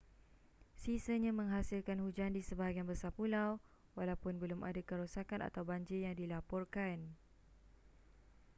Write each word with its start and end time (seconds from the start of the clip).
sisanya 0.81 1.29
menghasilkan 1.39 1.99
hujan 2.03 2.31
di 2.37 2.41
sebahagian 2.49 2.87
besar 2.91 3.11
pulau 3.17 3.51
walaupun 3.97 4.33
belum 4.41 4.59
ada 4.69 4.81
kerosakan 4.89 5.41
atau 5.47 5.61
banjir 5.69 5.99
yang 6.09 6.15
dilaporkan 6.21 6.97